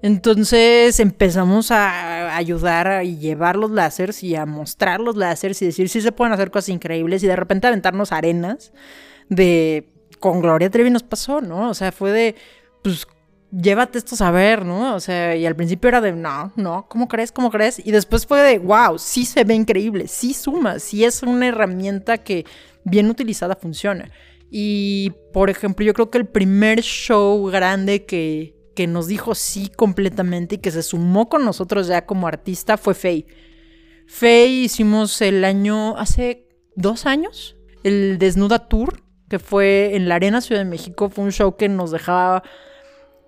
[0.02, 5.90] Entonces empezamos a ayudar a llevar los láseres y a mostrar los láseres y decir
[5.90, 8.74] si se pueden hacer cosas increíbles y de repente aventarnos arenas
[9.30, 11.70] de con Gloria Trevi nos pasó, ¿no?
[11.70, 12.36] O sea, fue de
[12.84, 13.08] pues
[13.52, 14.96] llévate esto a saber, ¿no?
[14.96, 17.32] O sea, y al principio era de, no, no, ¿cómo crees?
[17.32, 17.80] ¿Cómo crees?
[17.86, 22.18] Y después fue de, wow, sí se ve increíble, sí suma, sí es una herramienta
[22.20, 22.46] que
[22.84, 24.12] bien utilizada funciona.
[24.50, 29.72] Y, por ejemplo, yo creo que el primer show grande que, que nos dijo sí
[29.76, 33.26] completamente y que se sumó con nosotros ya como artista fue Faye.
[34.06, 40.42] Faye hicimos el año, hace dos años, el Desnuda Tour, que fue en la Arena
[40.42, 41.10] Ciudad de México.
[41.10, 42.44] Fue un show que nos dejaba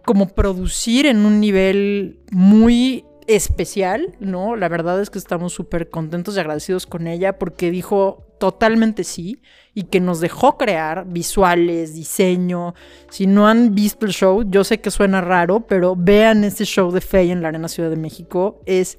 [0.05, 4.55] como producir en un nivel muy especial, ¿no?
[4.55, 9.41] La verdad es que estamos súper contentos y agradecidos con ella porque dijo totalmente sí
[9.73, 12.73] y que nos dejó crear visuales, diseño.
[13.09, 16.91] Si no han visto el show, yo sé que suena raro, pero vean este show
[16.91, 18.61] de Faye en la Arena Ciudad de México.
[18.65, 18.97] Es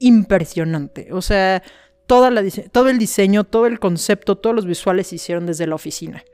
[0.00, 1.08] impresionante.
[1.12, 1.62] O sea,
[2.06, 5.76] toda la todo el diseño, todo el concepto, todos los visuales se hicieron desde la
[5.76, 6.24] oficina.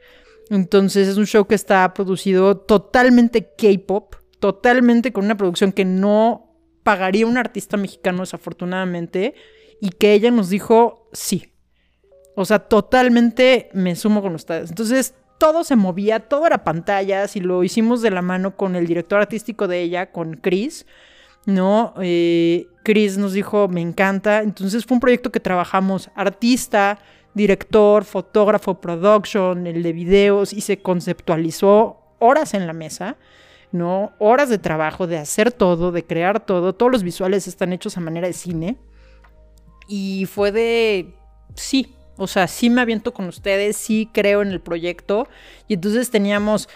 [0.51, 6.55] Entonces es un show que está producido totalmente K-pop, totalmente con una producción que no
[6.83, 9.35] pagaría un artista mexicano desafortunadamente
[9.81, 11.54] y que ella nos dijo sí.
[12.37, 14.71] O sea, totalmente me sumo con ustedes.
[14.71, 18.87] Entonces todo se movía, todo era pantallas y lo hicimos de la mano con el
[18.87, 20.87] director artístico de ella, con Chris.
[21.47, 21.95] ¿no?
[22.01, 24.43] Eh, Chris nos dijo, me encanta.
[24.43, 26.99] Entonces fue un proyecto que trabajamos artista,
[27.35, 33.17] director, fotógrafo, production, el de videos y se conceptualizó horas en la mesa,
[33.73, 34.13] ¿no?
[34.19, 36.75] Horas de trabajo, de hacer todo, de crear todo.
[36.75, 38.77] Todos los visuales están hechos a manera de cine.
[39.87, 41.15] Y fue de,
[41.55, 45.29] sí, o sea, sí me aviento con ustedes, sí creo en el proyecto.
[45.69, 46.69] Y entonces teníamos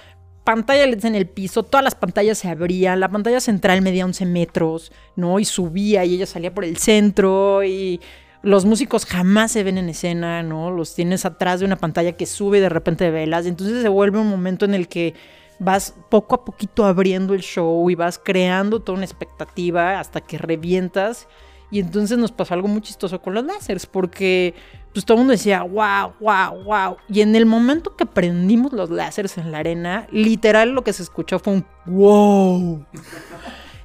[0.44, 4.24] pantalla LEDs en el piso, todas las pantallas se abrían, la pantalla central medía 11
[4.24, 5.38] metros, ¿no?
[5.38, 8.00] Y subía y ella salía por el centro y
[8.42, 10.70] los músicos jamás se ven en escena, ¿no?
[10.70, 14.18] Los tienes atrás de una pantalla que sube de repente velas, y entonces se vuelve
[14.18, 15.14] un momento en el que
[15.58, 20.38] vas poco a poquito abriendo el show y vas creando toda una expectativa hasta que
[20.38, 21.28] revientas.
[21.70, 24.54] Y entonces nos pasó algo muy chistoso con los láseres, porque
[24.92, 26.96] pues todo el mundo decía, wow, wow, wow.
[27.08, 31.02] Y en el momento que prendimos los láseres en la arena, literal lo que se
[31.02, 32.86] escuchó fue un wow.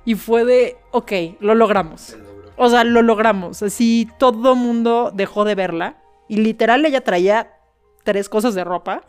[0.05, 2.15] Y fue de, ok, lo logramos.
[2.55, 3.61] O sea, lo logramos.
[3.63, 5.97] Así todo el mundo dejó de verla.
[6.29, 7.51] Y literal ella traía
[8.03, 9.03] tres cosas de ropa.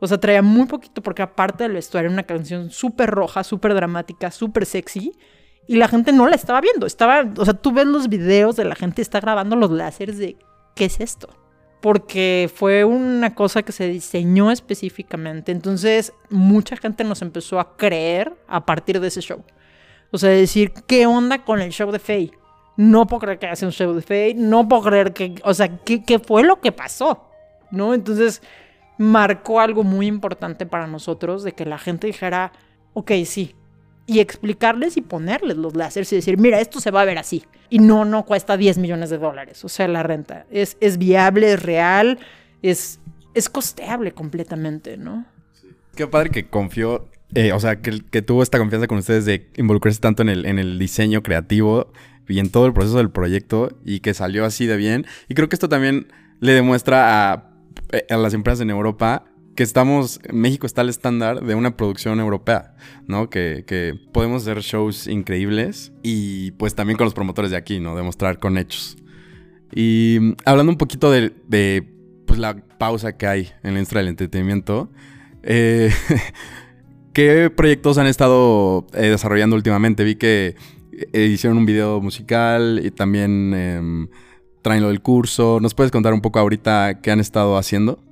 [0.00, 3.74] O sea, traía muy poquito porque aparte del vestuario era una canción súper roja, súper
[3.74, 5.12] dramática, súper sexy.
[5.68, 6.86] Y la gente no la estaba viendo.
[6.86, 10.36] Estaba, o sea, tú ves los videos de la gente está grabando los láseres de
[10.74, 11.28] ¿qué es esto?
[11.82, 15.52] Porque fue una cosa que se diseñó específicamente.
[15.52, 19.44] Entonces, mucha gente nos empezó a creer a partir de ese show.
[20.10, 22.32] O sea, decir, ¿qué onda con el show de Faye?
[22.78, 24.34] No puedo creer que hace un show de Faye.
[24.34, 25.34] No puedo creer que.
[25.44, 27.28] O sea, ¿qué, ¿qué fue lo que pasó?
[27.70, 27.92] ¿No?
[27.92, 28.40] Entonces,
[28.96, 32.52] marcó algo muy importante para nosotros de que la gente dijera,
[32.94, 33.54] ok, sí,
[34.08, 37.44] y explicarles y ponerles los láseres y decir, mira, esto se va a ver así.
[37.68, 40.46] Y no, no cuesta 10 millones de dólares, o sea, la renta.
[40.50, 42.18] Es, es viable, es real,
[42.62, 43.00] es,
[43.34, 45.26] es costeable completamente, ¿no?
[45.94, 49.50] Qué padre que confió, eh, o sea, que, que, tuvo esta confianza con ustedes de
[49.58, 51.92] involucrarse tanto en el, en el diseño creativo
[52.26, 55.04] y en todo el proceso del proyecto y que salió así de bien.
[55.28, 56.06] Y creo que esto también
[56.40, 57.50] le demuestra a,
[57.92, 59.26] eh, a las empresas en Europa
[59.58, 62.76] que estamos, México está al estándar de una producción europea,
[63.08, 63.28] ¿no?
[63.28, 67.96] Que, podemos hacer shows increíbles y pues también con los promotores de aquí, ¿no?
[67.96, 68.96] Demostrar con hechos.
[69.74, 71.32] Y hablando un poquito de,
[72.24, 74.92] pues, la pausa que hay en la industria del entretenimiento,
[75.42, 75.90] eh,
[77.12, 80.04] ¿qué proyectos han estado eh, desarrollando últimamente?
[80.04, 80.54] Vi que
[81.12, 84.06] eh, hicieron un video musical y también eh,
[84.62, 85.58] traen lo del curso.
[85.60, 88.04] ¿Nos puedes contar un poco ahorita qué han estado haciendo?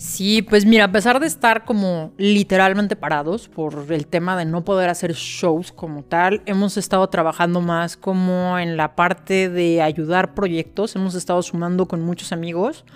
[0.00, 4.64] Sí, pues mira, a pesar de estar como literalmente parados por el tema de no
[4.64, 10.34] poder hacer shows como tal, hemos estado trabajando más como en la parte de ayudar
[10.34, 12.86] proyectos, hemos estado sumando con muchos amigos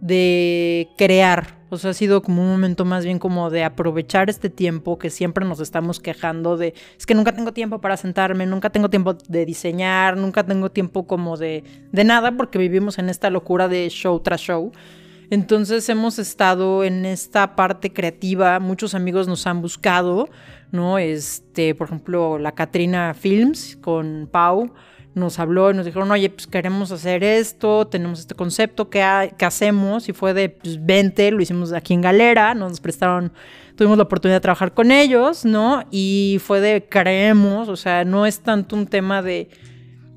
[0.00, 4.50] de crear, o sea, ha sido como un momento más bien como de aprovechar este
[4.50, 8.70] tiempo que siempre nos estamos quejando de, es que nunca tengo tiempo para sentarme, nunca
[8.70, 13.30] tengo tiempo de diseñar, nunca tengo tiempo como de, de nada porque vivimos en esta
[13.30, 14.72] locura de show tras show.
[15.30, 20.28] Entonces hemos estado en esta parte creativa, muchos amigos nos han buscado,
[20.72, 20.98] ¿no?
[20.98, 24.72] Este, por ejemplo, la Katrina Films con Pau
[25.14, 30.08] nos habló y nos dijeron, oye, pues queremos hacer esto, tenemos este concepto, ¿qué, hacemos?
[30.08, 33.32] Y fue de, pues 20, lo hicimos aquí en Galera, nos prestaron,
[33.74, 35.84] tuvimos la oportunidad de trabajar con ellos, ¿no?
[35.90, 39.48] Y fue de, creemos, o sea, no es tanto un tema de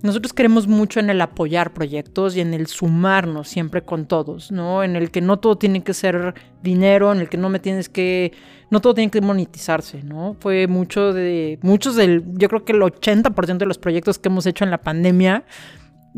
[0.03, 4.83] nosotros queremos mucho en el apoyar proyectos y en el sumarnos siempre con todos, ¿no?
[4.83, 6.33] En el que no todo tiene que ser
[6.63, 8.33] dinero, en el que no me tienes que,
[8.69, 10.35] no todo tiene que monetizarse, ¿no?
[10.39, 14.45] Fue mucho de, muchos del, yo creo que el 80% de los proyectos que hemos
[14.45, 15.45] hecho en la pandemia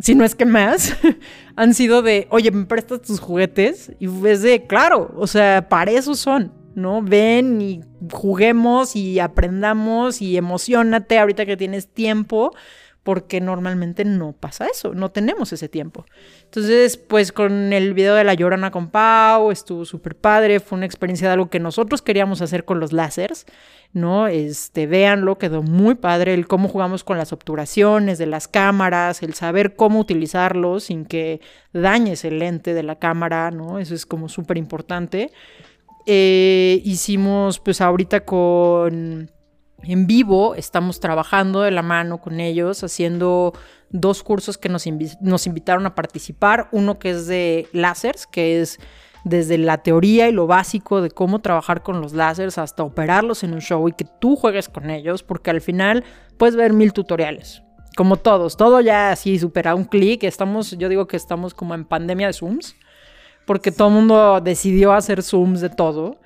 [0.02, 0.96] si no es que más,
[1.56, 5.92] han sido de, oye, me prestas tus juguetes y es de, claro, o sea, para
[5.92, 7.02] eso son, ¿no?
[7.02, 12.54] Ven y juguemos y aprendamos y emocionate ahorita que tienes tiempo
[13.04, 16.06] porque normalmente no pasa eso, no tenemos ese tiempo.
[16.46, 20.86] Entonces, pues con el video de la llorona con Pau, estuvo súper padre, fue una
[20.86, 23.46] experiencia de algo que nosotros queríamos hacer con los láseres,
[23.92, 24.28] ¿no?
[24.28, 29.34] Este, véanlo, quedó muy padre el cómo jugamos con las obturaciones de las cámaras, el
[29.34, 31.42] saber cómo utilizarlos sin que
[31.74, 33.80] dañes el lente de la cámara, ¿no?
[33.80, 35.30] Eso es como súper importante.
[36.06, 39.30] Eh, hicimos, pues ahorita con
[39.84, 43.54] en vivo, estamos trabajando de la mano con ellos, haciendo
[43.90, 46.70] dos cursos que nos, invitaron a participar.
[46.72, 48.80] Uno que es de láseres, que es
[49.24, 53.54] desde la teoría y lo básico de cómo trabajar con los láseres hasta operarlos en
[53.54, 56.04] un show y que tú juegues con ellos, porque al final
[56.38, 57.64] puedes ver mil tutoriales.
[57.96, 60.24] Como todos, todo ya así supera un clic.
[60.24, 62.76] Estamos, yo digo que estamos como en pandemia de Zooms,
[63.46, 66.20] porque todo el mundo decidió hacer Zooms de todo.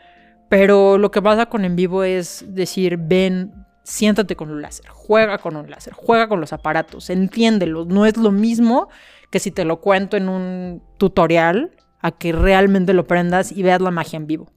[0.50, 5.38] Pero lo que pasa con en vivo es decir, ven, siéntate con un láser, juega
[5.38, 7.88] con un láser, juega con los aparatos, entiéndelos.
[7.88, 8.90] No es lo mismo
[9.30, 13.82] que si te lo cuento en un tutorial a que realmente lo prendas y veas
[13.82, 14.52] la magia en vivo.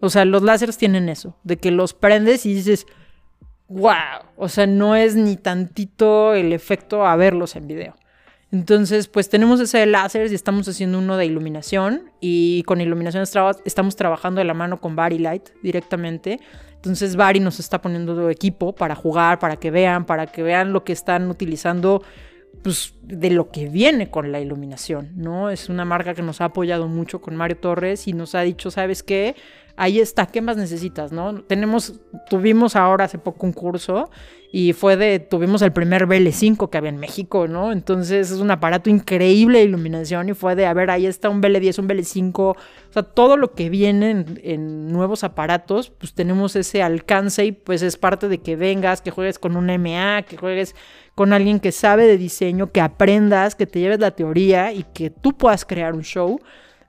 [0.00, 2.86] O sea, los láseres tienen eso, de que los prendes y dices,
[3.68, 3.92] wow,
[4.36, 7.94] o sea, no es ni tantito el efecto a verlos en video.
[8.56, 13.22] Entonces, pues tenemos ese de láseres y estamos haciendo uno de iluminación y con iluminación
[13.22, 16.40] estamos trabajando de la mano con Bari Light directamente.
[16.76, 20.84] Entonces Bari nos está poniendo equipo para jugar, para que vean, para que vean lo
[20.84, 22.02] que están utilizando
[22.62, 25.50] pues, de lo que viene con la iluminación, ¿no?
[25.50, 28.70] Es una marca que nos ha apoyado mucho con Mario Torres y nos ha dicho,
[28.70, 29.36] ¿sabes qué?
[29.76, 31.42] Ahí está, ¿qué más necesitas, no?
[31.42, 34.10] Tenemos, tuvimos ahora hace poco un curso
[34.50, 37.72] y fue de, tuvimos el primer BL5 que había en México, ¿no?
[37.72, 41.42] Entonces es un aparato increíble de iluminación y fue de, a ver, ahí está un
[41.42, 42.56] BL10, un BL5, o
[42.88, 47.98] sea, todo lo que viene en, nuevos aparatos, pues tenemos ese alcance y pues es
[47.98, 50.74] parte de que vengas, que juegues con un MA, que juegues
[51.14, 55.10] con alguien que sabe de diseño, que aprendas, que te lleves la teoría y que
[55.10, 56.40] tú puedas crear un show.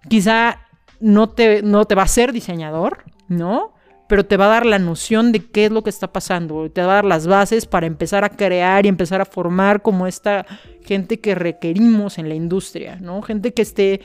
[0.07, 0.66] Quizá
[0.99, 3.73] no te, no te va a ser diseñador, ¿no?
[4.07, 6.81] pero te va a dar la noción de qué es lo que está pasando, te
[6.81, 10.45] va a dar las bases para empezar a crear y empezar a formar como esta
[10.83, 13.21] gente que requerimos en la industria, ¿no?
[13.21, 14.01] Gente que esté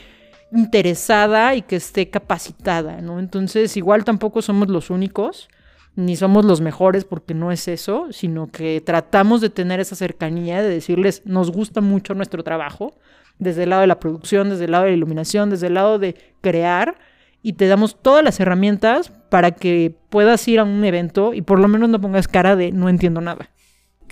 [0.53, 3.21] interesada y que esté capacitada, ¿no?
[3.21, 5.49] Entonces, igual tampoco somos los únicos,
[5.95, 10.63] ni somos los mejores porque no es eso, sino que tratamos de tener esa cercanía,
[10.63, 12.95] de decirles, nos gusta mucho nuestro trabajo,
[13.43, 15.99] desde el lado de la producción, desde el lado de la iluminación, desde el lado
[15.99, 16.99] de crear,
[17.43, 21.59] y te damos todas las herramientas para que puedas ir a un evento y por
[21.59, 23.51] lo menos no pongas cara de no entiendo nada.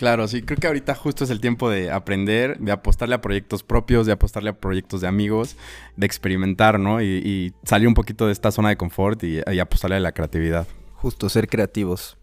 [0.00, 3.62] Claro, sí, creo que ahorita justo es el tiempo de aprender, de apostarle a proyectos
[3.62, 5.56] propios, de apostarle a proyectos de amigos,
[5.94, 7.02] de experimentar, ¿no?
[7.02, 10.66] Y, salir un poquito de esta zona de confort y, apostarle a la creatividad.
[10.94, 12.16] Justo, ser creativos.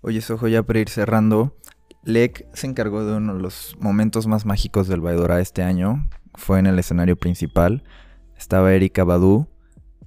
[0.00, 1.56] Oye, Sojo, ya para ir cerrando,
[2.04, 6.08] Lek se encargó de uno de los momentos más mágicos del Baidora este año.
[6.34, 7.82] Fue en el escenario principal.
[8.36, 9.48] Estaba Erika Badu,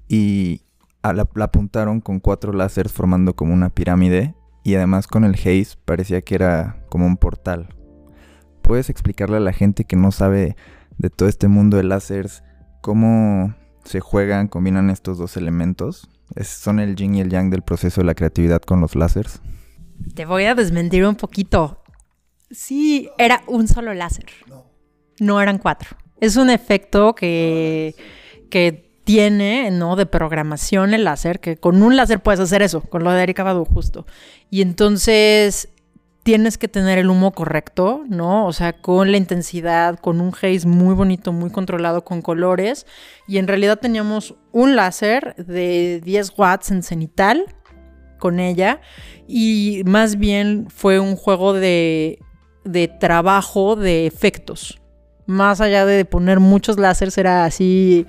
[0.07, 0.61] y
[1.03, 6.21] la, apuntaron con cuatro láseres formando como una pirámide y además con el haze parecía
[6.21, 7.69] que era como un portal.
[8.61, 10.55] ¿Puedes explicarle a la gente que no sabe
[10.97, 12.43] de todo este mundo de láseres
[12.81, 16.09] cómo se juegan, combinan estos dos elementos?
[16.41, 19.41] ¿Son el yin y el yang del proceso de la creatividad con los láseres?
[20.15, 21.82] Te voy a desmentir un poquito.
[22.53, 24.25] Sí, era un solo láser.
[24.47, 24.65] No.
[25.19, 25.97] No eran cuatro.
[26.21, 27.95] Es un efecto que,
[28.49, 29.95] que tiene, ¿no?
[29.95, 33.43] De programación el láser, que con un láser puedes hacer eso, con lo de Erika
[33.43, 34.05] Badu justo.
[34.49, 35.69] Y entonces
[36.23, 38.45] tienes que tener el humo correcto, ¿no?
[38.45, 42.85] O sea, con la intensidad, con un haze muy bonito, muy controlado con colores.
[43.27, 47.45] Y en realidad teníamos un láser de 10 watts en cenital
[48.19, 48.79] con ella.
[49.27, 52.19] Y más bien fue un juego de,
[52.63, 54.79] de trabajo de efectos.
[55.25, 58.05] Más allá de poner muchos láseres, era así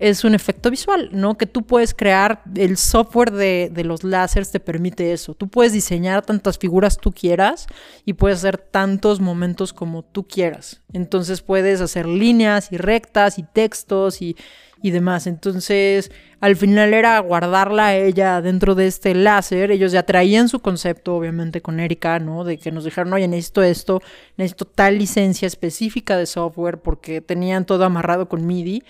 [0.00, 1.36] es un efecto visual, ¿no?
[1.36, 5.34] Que tú puedes crear, el software de, los láseres te permite eso.
[5.34, 7.66] Tú puedes diseñar tantas figuras tú quieras
[8.06, 10.80] y puedes hacer tantos momentos como tú quieras.
[10.94, 14.36] Entonces puedes hacer líneas y rectas y textos y,
[14.82, 15.26] y demás.
[15.26, 19.70] Entonces, al final era guardarla a ella dentro de este láser.
[19.70, 22.44] Ellos ya traían su concepto, obviamente, con Erika, ¿no?
[22.44, 24.00] De que nos dijeron, oye, necesito esto,
[24.36, 28.82] necesito tal licencia específica de software porque tenían todo amarrado con MIDI.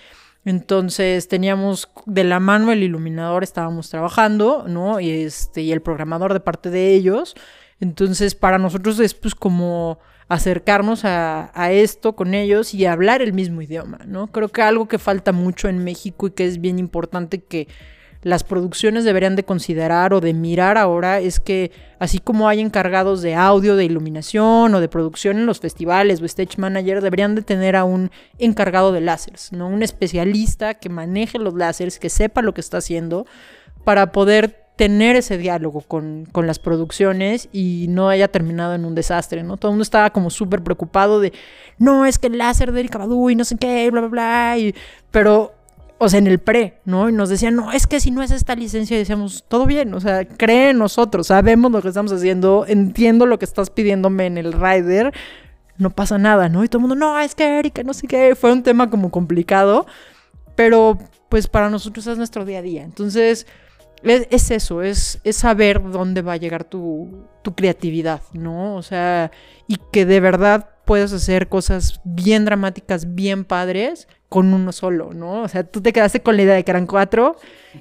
[0.44, 5.00] Entonces teníamos de la mano el iluminador, estábamos trabajando, ¿no?
[5.00, 7.34] Y, este, y el programador de parte de ellos.
[7.78, 9.98] Entonces, para nosotros es pues como
[10.30, 14.28] acercarnos a, esto con ellos y hablar el mismo idioma, ¿no?
[14.28, 17.66] Creo que algo que falta mucho en México y que es bien importante que
[18.22, 23.22] las producciones deberían de considerar o de mirar ahora es que así como hay encargados
[23.22, 27.42] de audio, de iluminación o de producción en los festivales o stage manager, deberían de
[27.42, 29.66] tener a un encargado de láseres, ¿no?
[29.66, 33.26] Un especialista que maneje los láseres, que sepa lo que está haciendo
[33.82, 38.94] para poder tener ese diálogo con, con, las producciones y no haya terminado en un
[38.94, 39.58] desastre, ¿no?
[39.58, 41.34] Todo el mundo estaba como súper preocupado de,
[41.76, 44.58] no, es que el láser de Erika Badu y no sé qué, bla, bla, bla,
[44.58, 44.74] y,
[45.10, 45.52] pero
[45.98, 47.10] o sea, en el pre, ¿no?
[47.10, 50.00] Y nos decían, no, es que si no es esta licencia, decíamos, todo bien, o
[50.00, 54.38] sea, cree en nosotros, sabemos lo que estamos haciendo, entiendo lo que estás pidiéndome en
[54.38, 55.12] el rider,
[55.76, 56.64] no pasa nada, ¿no?
[56.64, 59.10] Y todo el mundo, no, es que Erika, no sé qué, fue un tema como
[59.10, 59.84] complicado,
[60.56, 60.96] pero
[61.28, 62.82] pues para nosotros es nuestro día a día.
[62.82, 63.46] Entonces,
[64.02, 68.76] es, eso, es, es, saber dónde va a llegar tu, tu creatividad, ¿no?
[68.76, 69.30] O sea,
[69.66, 75.42] y que de verdad puedes hacer cosas bien dramáticas, bien padres, con uno solo, ¿no?
[75.42, 77.36] O sea, tú te quedaste con la idea de que eran cuatro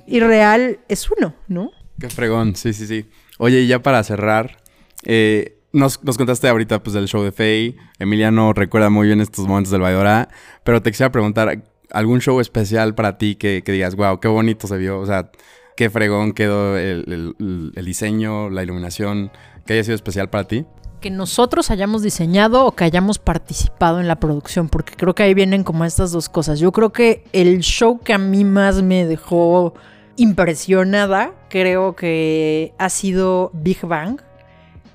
[0.05, 1.71] y real es uno, ¿no?
[1.99, 3.05] Qué fregón, sí, sí, sí.
[3.37, 4.57] Oye, y ya para cerrar,
[5.05, 7.75] eh, nos, nos, contaste ahorita pues del show de Faye.
[7.99, 10.29] Emiliano recuerda muy bien estos momentos del Baidora,
[10.63, 14.67] pero te quisiera preguntar, ¿algún show especial para ti que, que, digas, wow, qué bonito
[14.67, 14.99] se vio?
[14.99, 15.31] O sea,
[15.79, 19.31] qué fregón quedó el, diseño, la iluminación,
[19.65, 20.65] que haya sido especial para ti
[20.99, 25.33] que nosotros hayamos diseñado o que hayamos participado en la producción, porque creo que ahí
[25.33, 26.59] vienen como estas dos cosas.
[26.59, 29.73] Yo creo que el show que a mí más me dejó
[30.17, 34.19] impresionada, creo que ha sido Big Bang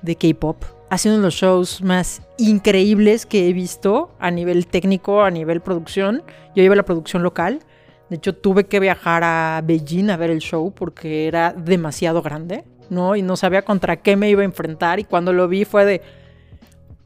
[0.03, 0.63] de K-Pop.
[0.91, 5.31] Ha sido uno de los shows más increíbles que he visto a nivel técnico, a
[5.31, 6.21] nivel producción.
[6.55, 7.61] Yo llevo la producción local.
[8.09, 12.63] De hecho, tuve que viajar a Beijing a ver el show porque era demasiado grande.
[12.89, 13.15] ¿no?
[13.15, 14.99] Y no sabía contra qué me iba a enfrentar.
[14.99, 16.01] Y cuando lo vi fue de,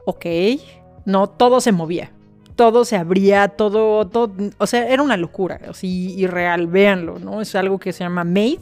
[0.06, 0.26] ok,
[1.06, 2.12] no, todo se movía.
[2.56, 7.39] Todo se abría, todo, todo, o sea, era una locura, así irreal, véanlo, ¿no?
[7.39, 8.60] Es algo que se llama Made,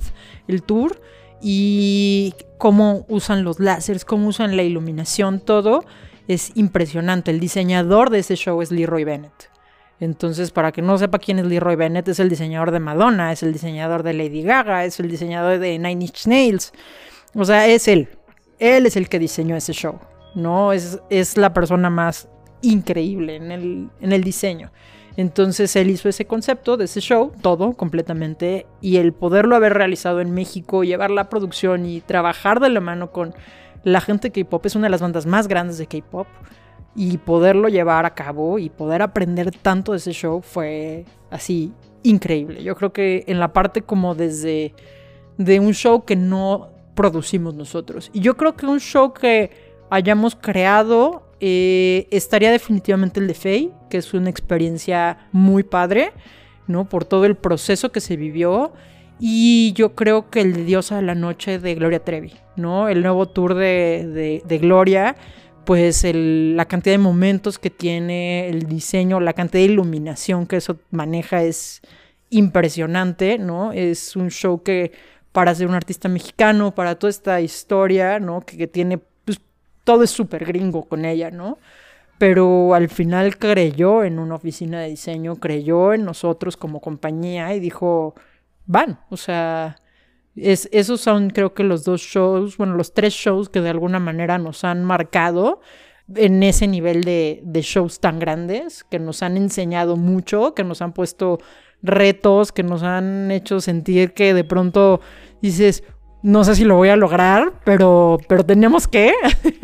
[0.47, 1.01] el tour,
[1.41, 5.83] y cómo usan los láseres, cómo usan la iluminación, todo
[6.27, 7.31] es impresionante.
[7.31, 9.49] El diseñador de ese show es Leroy Bennett.
[9.99, 13.41] Entonces, para que no sepa quién es Leroy Bennett, es el diseñador de Madonna, es
[13.43, 16.71] el diseñador de Lady Gaga, es el diseñador de Nine Inch Nails.
[17.33, 18.09] O sea, es él.
[18.59, 19.99] Él es el que diseñó ese show.
[20.37, 20.71] ¿no?
[20.71, 22.29] Es, es la persona más
[22.61, 24.71] increíble en el, en el diseño.
[25.17, 30.21] Entonces él hizo ese concepto de ese show, todo completamente, y el poderlo haber realizado
[30.21, 33.33] en México, llevar la producción y trabajar de la mano con
[33.83, 36.27] la gente K-Pop, es una de las bandas más grandes de K-Pop,
[36.97, 41.71] y poderlo llevar a cabo y poder aprender tanto de ese show fue así
[42.01, 42.63] increíble.
[42.63, 44.73] Yo creo que en la parte como desde
[45.37, 48.09] de un show que no producimos nosotros.
[48.13, 49.51] Y yo creo que un show que
[49.91, 56.13] hayamos creado eh, estaría definitivamente el de Faye, que es una experiencia muy padre,
[56.65, 56.89] ¿no?
[56.89, 58.73] Por todo el proceso que se vivió.
[59.19, 62.89] Y yo creo que el de Diosa de la Noche de Gloria Trevi, ¿no?
[62.89, 65.15] El nuevo tour de, de Gloria
[65.67, 70.79] pues la cantidad de momentos que tiene, el diseño, la cantidad de iluminación que eso
[70.91, 71.81] maneja es
[72.29, 73.73] impresionante, ¿no?
[73.73, 74.93] Es un show que
[75.33, 78.39] para ser un artista mexicano, para toda esta historia, ¿no?
[78.39, 79.41] Que, tiene, pues
[79.83, 81.57] todo es súper gringo con ella, ¿no?
[82.17, 87.59] Pero al final creyó en una oficina de diseño, creyó en nosotros como compañía y
[87.59, 88.15] dijo,
[88.65, 89.75] van, o sea,
[90.37, 93.99] es, esos son creo que los dos shows, bueno, los tres shows que de alguna
[93.99, 95.61] manera nos han marcado
[96.15, 100.81] en ese nivel de, de shows tan grandes, que nos han enseñado mucho, que nos
[100.81, 101.39] han puesto
[101.81, 105.01] retos, que nos han hecho sentir que de pronto
[105.41, 105.83] dices,
[106.23, 109.13] no sé si lo voy a lograr, pero, pero tenemos que,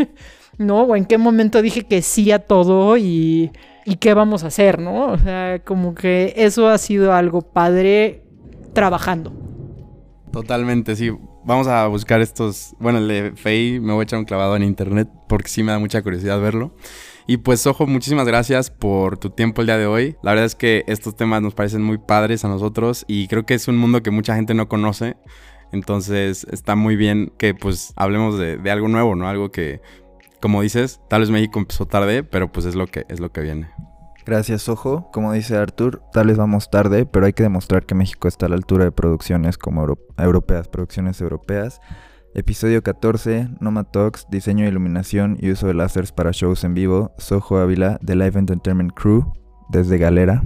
[0.57, 0.83] ¿no?
[0.83, 3.51] O en qué momento dije que sí a todo y,
[3.85, 5.07] y qué vamos a hacer, ¿no?
[5.07, 8.23] O sea, como que eso ha sido algo padre
[8.73, 9.42] trabajando.
[10.33, 11.11] Totalmente, sí.
[11.45, 12.75] Vamos a buscar estos.
[12.79, 15.71] Bueno, el de Faye me voy a echar un clavado en internet porque sí me
[15.71, 16.75] da mucha curiosidad verlo.
[17.27, 20.17] Y pues, ojo, muchísimas gracias por tu tiempo el día de hoy.
[20.23, 23.53] La verdad es que estos temas nos parecen muy padres a nosotros y creo que
[23.53, 25.17] es un mundo que mucha gente no conoce.
[25.71, 29.29] Entonces está muy bien que pues hablemos de, de algo nuevo, ¿no?
[29.29, 29.81] Algo que,
[30.41, 33.41] como dices, tal vez México empezó tarde, pero pues es lo que, es lo que
[33.41, 33.69] viene.
[34.25, 35.09] Gracias, Ojo.
[35.11, 38.49] Como dice Artur, tal vez vamos tarde, pero hay que demostrar que México está a
[38.49, 39.85] la altura de producciones como
[40.17, 41.81] europeas, producciones europeas.
[42.33, 47.11] Episodio 14, Noma Talks, diseño, iluminación y uso de láseres para shows en vivo.
[47.17, 49.33] Soho Ávila, de Live Entertainment Crew,
[49.73, 50.41] desde Galera.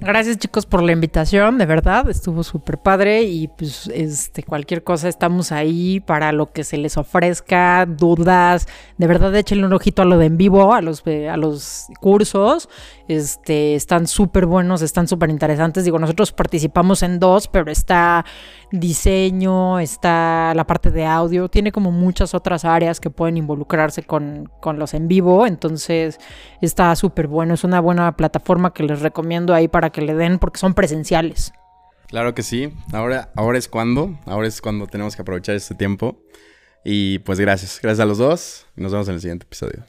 [0.00, 5.08] Gracias chicos por la invitación, de verdad, estuvo súper padre y pues este cualquier cosa
[5.08, 10.04] estamos ahí para lo que se les ofrezca, dudas, de verdad échenle un ojito a
[10.04, 12.68] lo de en vivo, a los a los cursos,
[13.08, 18.24] este están súper buenos, están súper interesantes, digo, nosotros participamos en dos, pero está
[18.70, 24.50] diseño, está la parte de audio, tiene como muchas otras áreas que pueden involucrarse con,
[24.60, 26.18] con los en vivo, entonces
[26.60, 30.38] está súper bueno, es una buena plataforma que les recomiendo ahí para que le den
[30.38, 31.52] porque son presenciales.
[32.08, 32.72] Claro que sí.
[32.92, 34.18] Ahora, ahora es cuando.
[34.24, 36.22] Ahora es cuando tenemos que aprovechar este tiempo.
[36.82, 37.80] Y pues gracias.
[37.82, 38.66] Gracias a los dos.
[38.76, 39.84] Nos vemos en el siguiente episodio.